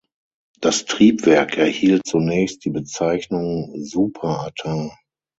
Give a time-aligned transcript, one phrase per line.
[0.61, 4.97] Das Triebwerk erhielt zunächst die Bezeichnung "Super Atar".